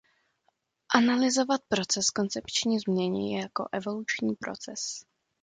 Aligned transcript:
Analyzovat 0.95 1.61
proces 1.67 2.09
koncepční 2.11 2.79
změny 2.79 3.41
jako 3.41 3.67
evoluční 3.71 4.35
proces. 4.35 5.05